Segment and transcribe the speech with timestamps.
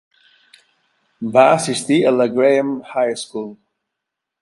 [1.35, 3.49] Va assistir a la Graeme High School.